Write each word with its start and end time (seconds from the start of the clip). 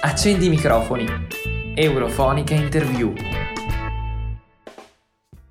Accendi 0.00 0.46
i 0.46 0.48
microfoni. 0.48 1.06
Eurofonica 1.74 2.54
Interview. 2.54 3.12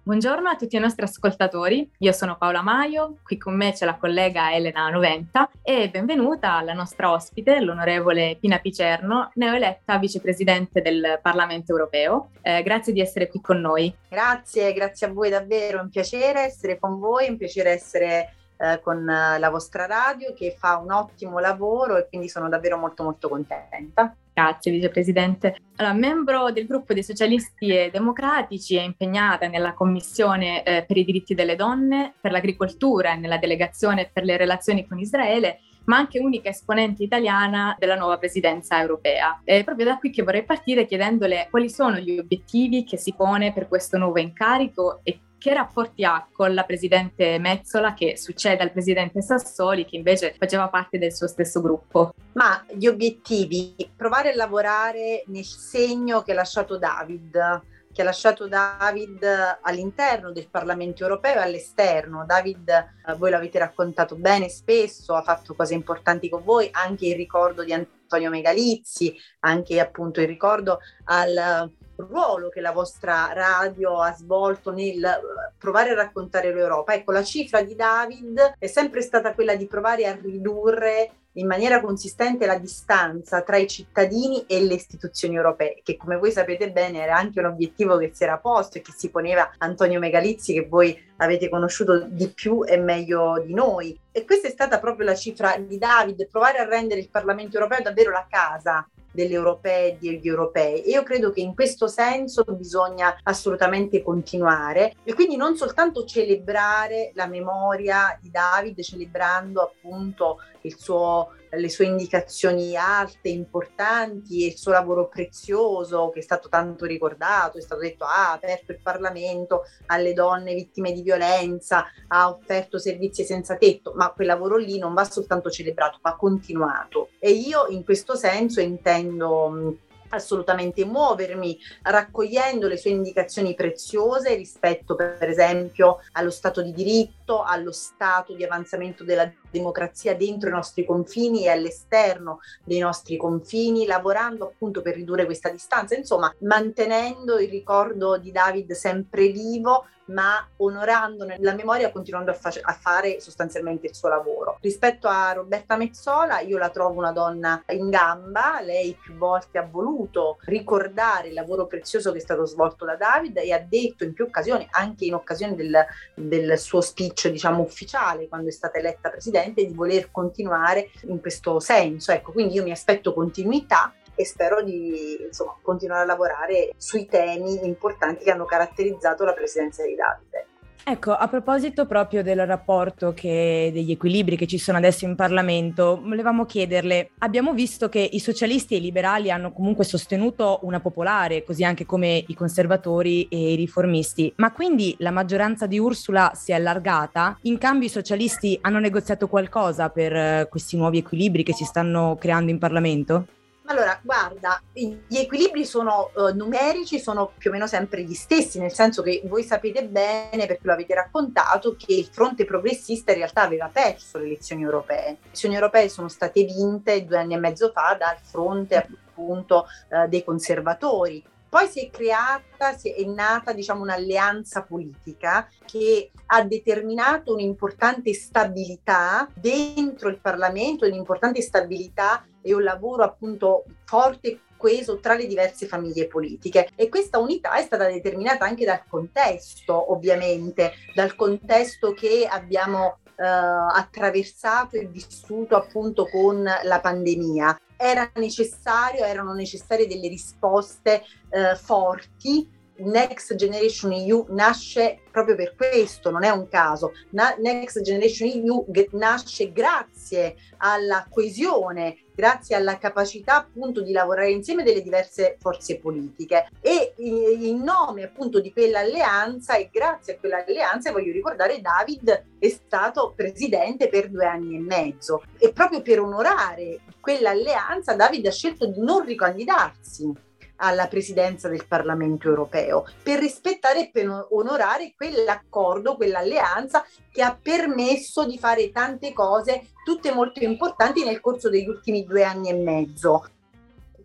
Buongiorno 0.03 0.47
a 0.47 0.55
tutti 0.55 0.77
i 0.77 0.79
nostri 0.79 1.03
ascoltatori, 1.03 1.91
io 1.97 2.11
sono 2.13 2.37
Paola 2.37 2.61
Maio, 2.61 3.17
qui 3.23 3.37
con 3.37 3.57
me 3.57 3.73
c'è 3.73 3.83
la 3.83 3.97
collega 3.97 4.53
Elena 4.53 4.89
Noventa 4.89 5.49
e 5.61 5.89
benvenuta 5.89 6.53
alla 6.53 6.71
nostra 6.71 7.11
ospite, 7.11 7.59
l'onorevole 7.59 8.37
Pina 8.39 8.59
Picerno, 8.59 9.31
neoeletta 9.33 9.97
vicepresidente 9.97 10.81
del 10.81 11.19
Parlamento 11.21 11.73
europeo. 11.73 12.29
Eh, 12.41 12.63
grazie 12.63 12.93
di 12.93 13.01
essere 13.01 13.27
qui 13.27 13.41
con 13.41 13.59
noi. 13.59 13.93
Grazie, 14.07 14.71
grazie 14.71 15.07
a 15.07 15.11
voi 15.11 15.29
davvero, 15.29 15.79
è 15.79 15.81
un 15.81 15.89
piacere 15.89 16.43
essere 16.43 16.79
con 16.79 16.99
voi, 16.99 17.25
è 17.25 17.29
un 17.29 17.37
piacere 17.37 17.71
essere 17.71 18.33
eh, 18.55 18.79
con 18.81 19.03
la 19.03 19.49
vostra 19.49 19.85
radio 19.87 20.33
che 20.33 20.55
fa 20.57 20.77
un 20.77 20.93
ottimo 20.93 21.39
lavoro 21.39 21.97
e 21.97 22.07
quindi 22.07 22.29
sono 22.29 22.47
davvero 22.47 22.77
molto 22.77 23.03
molto 23.03 23.27
contenta. 23.27 24.15
Grazie 24.37 24.71
Vicepresidente. 24.71 25.55
Allora, 25.77 25.95
membro 25.95 26.51
del 26.51 26.67
gruppo 26.67 26.93
dei 26.93 27.01
socialisti 27.01 27.69
e 27.69 27.89
democratici, 27.91 28.75
è 28.75 28.83
impegnata 28.83 29.47
nella 29.47 29.73
Commissione 29.73 30.61
eh, 30.61 30.85
per 30.87 30.95
i 30.95 31.03
diritti 31.03 31.33
delle 31.33 31.55
donne, 31.55 32.13
per 32.21 32.29
l'agricoltura 32.29 33.13
e 33.13 33.15
nella 33.15 33.39
delegazione 33.39 34.11
per 34.13 34.23
le 34.23 34.37
relazioni 34.37 34.87
con 34.87 34.99
Israele 34.99 35.61
ma 35.85 35.95
anche 35.97 36.19
unica 36.19 36.49
esponente 36.49 37.01
italiana 37.01 37.73
della 37.79 37.95
nuova 37.95 38.17
presidenza 38.17 38.79
europea. 38.79 39.41
È 39.43 39.63
proprio 39.63 39.85
da 39.85 39.97
qui 39.97 40.11
che 40.11 40.21
vorrei 40.21 40.43
partire 40.43 40.85
chiedendole 40.85 41.47
quali 41.49 41.69
sono 41.69 41.97
gli 41.97 42.19
obiettivi 42.19 42.83
che 42.83 42.97
si 42.97 43.13
pone 43.15 43.53
per 43.53 43.69
questo 43.69 43.97
nuovo 43.97 44.19
incarico 44.19 44.99
e 45.03 45.19
che 45.37 45.53
rapporti 45.53 46.03
ha 46.03 46.27
con 46.31 46.53
la 46.53 46.63
presidente 46.63 47.37
Mezzola 47.39 47.93
che 47.93 48.17
succede 48.17 48.63
al 48.63 48.71
presidente 48.71 49.21
Sassoli 49.21 49.85
che 49.85 49.95
invece 49.95 50.35
faceva 50.37 50.67
parte 50.67 50.97
del 50.97 51.13
suo 51.13 51.27
stesso 51.27 51.61
gruppo? 51.61 52.13
Ma 52.33 52.65
gli 52.73 52.87
obiettivi, 52.87 53.75
provare 53.95 54.31
a 54.31 54.35
lavorare 54.35 55.23
nel 55.27 55.45
segno 55.45 56.21
che 56.21 56.31
ha 56.31 56.35
lasciato 56.35 56.77
David 56.77 57.61
che 57.97 58.03
ha 58.03 58.05
lasciato 58.05 58.47
David 58.47 59.25
all'interno 59.61 60.31
del 60.31 60.49
Parlamento 60.51 61.01
europeo 61.01 61.37
e 61.37 61.39
all'esterno. 61.39 62.25
David, 62.27 62.69
eh, 62.69 63.13
voi 63.15 63.31
l'avete 63.31 63.57
raccontato 63.57 64.15
bene 64.15 64.49
spesso, 64.49 65.15
ha 65.15 65.23
fatto 65.23 65.55
cose 65.55 65.73
importanti 65.73 66.29
con 66.29 66.43
voi, 66.43 66.69
anche 66.71 67.07
il 67.07 67.15
ricordo 67.15 67.63
di 67.63 67.73
Antonio 67.73 68.29
Megalizzi, 68.29 69.17
anche 69.39 69.79
appunto 69.79 70.21
il 70.21 70.27
ricordo 70.27 70.77
al 71.05 71.71
ruolo 71.97 72.49
che 72.49 72.61
la 72.61 72.71
vostra 72.71 73.31
radio 73.33 74.01
ha 74.01 74.13
svolto 74.13 74.71
nel 74.71 75.03
eh, 75.03 75.19
provare 75.57 75.91
a 75.91 75.95
raccontare 75.95 76.53
l'Europa. 76.53 76.93
Ecco, 76.93 77.11
la 77.11 77.23
cifra 77.23 77.61
di 77.61 77.75
David 77.75 78.55
è 78.57 78.67
sempre 78.67 79.01
stata 79.01 79.33
quella 79.33 79.55
di 79.55 79.67
provare 79.67 80.05
a 80.05 80.15
ridurre 80.15 81.11
in 81.37 81.47
maniera 81.47 81.81
consistente 81.81 82.45
la 82.45 82.57
distanza 82.57 83.41
tra 83.41 83.57
i 83.57 83.67
cittadini 83.67 84.45
e 84.47 84.61
le 84.63 84.73
istituzioni 84.73 85.35
europee, 85.35 85.81
che 85.83 85.95
come 85.95 86.17
voi 86.17 86.31
sapete 86.31 86.71
bene 86.71 87.01
era 87.03 87.15
anche 87.15 87.39
un 87.39 87.45
obiettivo 87.45 87.97
che 87.97 88.11
si 88.13 88.23
era 88.23 88.37
posto 88.37 88.77
e 88.77 88.81
che 88.81 88.91
si 88.95 89.09
poneva 89.09 89.53
Antonio 89.59 89.99
Megalizzi, 89.99 90.53
che 90.53 90.65
voi 90.67 90.99
avete 91.17 91.49
conosciuto 91.49 91.99
di 92.07 92.29
più 92.29 92.63
e 92.65 92.77
meglio 92.77 93.41
di 93.45 93.53
noi. 93.53 93.97
E 94.11 94.25
questa 94.25 94.47
è 94.47 94.51
stata 94.51 94.79
proprio 94.79 95.05
la 95.05 95.15
cifra 95.15 95.55
di 95.57 95.77
David, 95.77 96.27
provare 96.27 96.57
a 96.57 96.65
rendere 96.65 97.01
il 97.01 97.09
Parlamento 97.09 97.57
europeo 97.57 97.81
davvero 97.81 98.11
la 98.11 98.25
casa 98.27 98.87
delle 99.17 99.33
europee 99.33 99.93
e 99.93 99.97
degli 99.99 100.27
europei. 100.27 100.83
E 100.83 100.91
io 100.91 101.01
credo 101.01 101.31
che 101.31 101.41
in 101.41 101.55
questo 101.55 101.87
senso 101.87 102.43
bisogna 102.43 103.17
assolutamente 103.23 104.03
continuare 104.03 104.93
e 105.03 105.15
quindi 105.15 105.35
non 105.35 105.55
soltanto 105.55 106.05
celebrare 106.05 107.11
la 107.15 107.25
memoria 107.25 108.15
di 108.21 108.29
David, 108.29 108.79
celebrando 108.81 109.61
appunto 109.61 110.37
suo, 110.75 111.33
le 111.51 111.69
sue 111.69 111.85
indicazioni 111.85 112.75
alte, 112.75 113.29
importanti 113.29 114.43
e 114.43 114.47
il 114.47 114.57
suo 114.57 114.71
lavoro 114.71 115.07
prezioso 115.07 116.09
che 116.09 116.19
è 116.19 116.23
stato 116.23 116.49
tanto 116.49 116.85
ricordato, 116.85 117.57
è 117.57 117.61
stato 117.61 117.81
detto 117.81 118.05
ah, 118.05 118.29
ha 118.29 118.33
aperto 118.33 118.71
il 118.71 118.79
Parlamento 118.81 119.63
alle 119.87 120.13
donne 120.13 120.53
vittime 120.53 120.91
di 120.91 121.01
violenza, 121.01 121.85
ha 122.07 122.29
offerto 122.29 122.79
servizi 122.79 123.23
senza 123.23 123.55
tetto, 123.55 123.93
ma 123.95 124.11
quel 124.11 124.27
lavoro 124.27 124.57
lì 124.57 124.77
non 124.77 124.93
va 124.93 125.03
soltanto 125.03 125.49
celebrato, 125.49 125.99
va 126.01 126.15
continuato. 126.15 127.09
E 127.19 127.31
io 127.31 127.67
in 127.67 127.83
questo 127.83 128.15
senso 128.15 128.59
intendo 128.59 129.77
assolutamente 130.09 130.85
muovermi 130.85 131.57
raccogliendo 131.83 132.67
le 132.67 132.77
sue 132.77 132.91
indicazioni 132.91 133.55
preziose 133.55 134.35
rispetto 134.35 134.95
per 134.95 135.17
esempio 135.21 135.99
allo 136.13 136.29
stato 136.29 136.61
di 136.61 136.71
diritto, 136.71 137.43
allo 137.43 137.71
stato 137.71 138.33
di 138.33 138.43
avanzamento 138.43 139.03
della 139.03 139.31
democrazia 139.57 140.15
dentro 140.15 140.49
i 140.49 140.53
nostri 140.53 140.85
confini 140.85 141.45
e 141.45 141.49
all'esterno 141.49 142.39
dei 142.63 142.79
nostri 142.79 143.17
confini, 143.17 143.85
lavorando 143.85 144.45
appunto 144.45 144.81
per 144.81 144.95
ridurre 144.95 145.25
questa 145.25 145.49
distanza, 145.49 145.95
insomma 145.95 146.33
mantenendo 146.39 147.39
il 147.39 147.49
ricordo 147.49 148.17
di 148.17 148.31
David 148.31 148.71
sempre 148.73 149.27
vivo 149.29 149.85
ma 150.07 150.47
onorandone 150.57 151.37
la 151.39 151.53
memoria 151.53 151.91
continuando 151.91 152.31
a, 152.31 152.33
fa- 152.33 152.53
a, 152.61 152.73
fare 152.73 153.19
sostanzialmente 153.19 153.87
il 153.87 153.95
suo 153.95 154.09
lavoro. 154.09 154.57
Rispetto 154.61 155.07
a 155.07 155.31
Roberta 155.33 155.77
Mezzola, 155.77 156.39
io 156.39 156.57
la 156.57 156.69
trovo 156.69 156.97
una 156.97 157.11
donna 157.11 157.63
in 157.69 157.89
gamba, 157.89 158.59
lei 158.61 158.97
più 159.01 159.15
volte 159.15 159.57
ha 159.57 159.67
voluto 159.69 160.37
ricordare 160.41 161.29
il 161.29 161.33
lavoro 161.33 161.67
prezioso 161.67 162.11
che 162.11 162.19
è 162.19 162.21
stato 162.21 162.45
svolto 162.45 162.85
da 162.85 162.95
David 162.95 163.37
e 163.37 163.51
ha 163.51 163.59
detto 163.59 164.03
in 164.03 164.13
più 164.13 164.25
occasioni, 164.25 164.67
anche 164.71 165.05
in 165.05 165.13
occasione 165.13 165.55
del, 165.55 165.85
del 166.13 166.57
suo 166.57 166.81
speech 166.81 167.29
diciamo 167.29 167.61
ufficiale 167.61 168.27
quando 168.27 168.49
è 168.49 168.51
stata 168.51 168.77
eletta 168.77 169.09
presidente, 169.09 169.46
presidente 169.47 169.65
di 169.65 169.73
voler 169.73 170.11
continuare 170.11 170.89
in 171.03 171.19
questo 171.19 171.59
senso. 171.59 172.11
Ecco, 172.11 172.31
quindi 172.31 172.55
io 172.55 172.63
mi 172.63 172.71
aspetto 172.71 173.13
continuità 173.13 173.93
e 174.15 174.25
spero 174.25 174.61
di 174.63 175.17
insomma, 175.25 175.55
continuare 175.61 176.03
a 176.03 176.05
lavorare 176.05 176.73
sui 176.77 177.05
temi 177.05 177.65
importanti 177.65 178.23
che 178.23 178.31
hanno 178.31 178.45
caratterizzato 178.45 179.23
la 179.23 179.33
presidenza 179.33 179.83
di 179.83 179.95
Davide. 179.95 180.47
Ecco, 180.89 181.11
a 181.11 181.27
proposito 181.27 181.85
proprio 181.85 182.23
del 182.23 182.45
rapporto 182.45 183.13
che, 183.13 183.71
degli 183.73 183.91
equilibri 183.91 184.37
che 184.37 184.47
ci 184.47 184.57
sono 184.57 184.77
adesso 184.77 185.03
in 185.03 185.15
Parlamento, 185.15 185.99
volevamo 186.01 186.45
chiederle, 186.45 187.09
abbiamo 187.17 187.53
visto 187.53 187.89
che 187.89 187.99
i 187.99 188.21
socialisti 188.21 188.73
e 188.73 188.77
i 188.77 188.81
liberali 188.81 189.29
hanno 189.29 189.51
comunque 189.51 189.83
sostenuto 189.83 190.59
una 190.61 190.79
popolare, 190.79 191.43
così 191.43 191.65
anche 191.65 191.85
come 191.85 192.23
i 192.25 192.33
conservatori 192.33 193.27
e 193.27 193.51
i 193.51 193.55
riformisti, 193.55 194.31
ma 194.37 194.53
quindi 194.53 194.95
la 194.99 195.11
maggioranza 195.11 195.65
di 195.67 195.77
Ursula 195.77 196.31
si 196.35 196.53
è 196.53 196.55
allargata? 196.55 197.37
In 197.41 197.57
cambio 197.57 197.87
i 197.87 197.91
socialisti 197.91 198.57
hanno 198.61 198.79
negoziato 198.79 199.27
qualcosa 199.27 199.89
per 199.89 200.15
eh, 200.15 200.47
questi 200.49 200.77
nuovi 200.77 200.99
equilibri 200.99 201.43
che 201.43 201.53
si 201.53 201.65
stanno 201.65 202.15
creando 202.17 202.49
in 202.49 202.59
Parlamento? 202.59 203.25
Allora, 203.69 203.99
guarda, 204.01 204.61
gli 204.71 205.17
equilibri 205.17 205.65
sono 205.65 206.11
uh, 206.15 206.33
numerici, 206.33 206.99
sono 206.99 207.33
più 207.37 207.49
o 207.49 207.53
meno 207.53 207.67
sempre 207.67 208.01
gli 208.01 208.13
stessi, 208.13 208.59
nel 208.59 208.71
senso 208.71 209.01
che 209.01 209.21
voi 209.25 209.43
sapete 209.43 209.83
bene, 209.83 210.45
perché 210.45 210.61
lo 210.61 210.71
avete 210.71 210.93
raccontato, 210.93 211.75
che 211.75 211.93
il 211.93 212.07
fronte 212.09 212.45
progressista 212.45 213.11
in 213.11 213.17
realtà 213.17 213.41
aveva 213.41 213.69
perso 213.71 214.19
le 214.19 214.27
elezioni 214.27 214.63
europee. 214.63 215.03
Le 215.03 215.17
elezioni 215.25 215.55
europee 215.55 215.89
sono 215.89 216.07
state 216.07 216.45
vinte 216.45 217.03
due 217.03 217.17
anni 217.17 217.33
e 217.33 217.39
mezzo 217.39 217.69
fa 217.73 217.93
dal 217.99 218.17
fronte 218.21 218.77
appunto 218.77 219.67
uh, 219.89 220.07
dei 220.07 220.23
conservatori. 220.23 221.21
Poi 221.49 221.67
si 221.67 221.85
è 221.85 221.89
creata, 221.89 222.73
si 222.77 222.91
è 222.91 223.05
nata 223.05 223.53
diciamo 223.53 223.81
un'alleanza 223.81 224.63
politica 224.63 225.47
che 225.65 226.11
ha 226.27 226.43
determinato 226.43 227.33
un'importante 227.33 228.13
stabilità 228.13 229.29
dentro 229.33 230.09
il 230.09 230.19
Parlamento, 230.19 230.85
un'importante 230.85 231.41
stabilità 231.41 232.25
e 232.41 232.53
un 232.53 232.63
lavoro 232.63 233.03
appunto 233.03 233.63
forte 233.85 234.27
e 234.27 234.39
coeso 234.57 234.99
tra 234.99 235.13
le 235.13 235.27
diverse 235.27 235.67
famiglie 235.67 236.07
politiche 236.07 236.69
e 236.75 236.89
questa 236.89 237.19
unità 237.19 237.53
è 237.53 237.61
stata 237.61 237.87
determinata 237.87 238.43
anche 238.43 238.65
dal 238.65 238.83
contesto 238.87 239.93
ovviamente, 239.93 240.73
dal 240.93 241.15
contesto 241.15 241.93
che 241.93 242.27
abbiamo 242.29 242.97
eh, 243.15 243.23
attraversato 243.25 244.75
e 244.75 244.87
vissuto 244.87 245.55
appunto 245.55 246.07
con 246.07 246.43
la 246.43 246.79
pandemia. 246.79 247.59
Era 247.77 248.11
necessario, 248.15 249.05
erano 249.05 249.33
necessarie 249.33 249.87
delle 249.87 250.07
risposte 250.07 251.03
eh, 251.29 251.55
forti 251.55 252.49
Next 252.79 253.35
Generation 253.35 253.91
EU 253.91 254.25
nasce 254.29 254.99
proprio 255.11 255.35
per 255.35 255.55
questo, 255.55 256.11
non 256.11 256.23
è 256.23 256.29
un 256.29 256.47
caso. 256.47 256.93
Na- 257.11 257.35
Next 257.39 257.81
Generation 257.81 258.29
EU 258.29 258.65
g- 258.67 258.89
nasce 258.91 259.51
grazie 259.51 260.35
alla 260.57 261.05
coesione, 261.09 262.05
grazie 262.13 262.55
alla 262.55 262.77
capacità 262.77 263.37
appunto 263.37 263.81
di 263.81 263.91
lavorare 263.91 264.31
insieme 264.31 264.63
delle 264.63 264.81
diverse 264.81 265.37
forze 265.39 265.79
politiche. 265.79 266.49
E 266.61 266.93
in 266.97 267.63
nome 267.63 268.03
appunto 268.03 268.39
di 268.39 268.51
quell'alleanza 268.51 269.55
e 269.55 269.69
grazie 269.71 270.13
a 270.15 270.19
quell'alleanza 270.19 270.91
voglio 270.91 271.11
ricordare 271.11 271.61
David 271.61 272.25
è 272.39 272.49
stato 272.49 273.13
presidente 273.15 273.89
per 273.89 274.09
due 274.09 274.25
anni 274.25 274.55
e 274.55 274.59
mezzo. 274.59 275.23
E 275.37 275.51
proprio 275.51 275.81
per 275.81 275.99
onorare 275.99 276.79
quell'alleanza 276.99 277.95
David 277.95 278.27
ha 278.27 278.31
scelto 278.31 278.67
di 278.67 278.81
non 278.81 279.03
ricandidarsi 279.03 280.25
alla 280.57 280.87
presidenza 280.87 281.47
del 281.49 281.65
Parlamento 281.67 282.27
europeo, 282.27 282.85
per 283.01 283.19
rispettare 283.19 283.87
e 283.87 283.89
per 283.91 284.27
onorare 284.31 284.93
quell'accordo, 284.95 285.95
quell'alleanza 285.95 286.85
che 287.11 287.21
ha 287.21 287.37
permesso 287.39 288.25
di 288.25 288.37
fare 288.37 288.71
tante 288.71 289.13
cose, 289.13 289.67
tutte 289.83 290.13
molto 290.13 290.43
importanti 290.43 291.03
nel 291.03 291.19
corso 291.19 291.49
degli 291.49 291.67
ultimi 291.67 292.05
due 292.05 292.23
anni 292.23 292.49
e 292.49 292.53
mezzo. 292.53 293.23